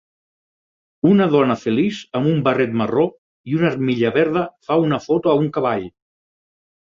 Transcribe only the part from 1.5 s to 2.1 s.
feliç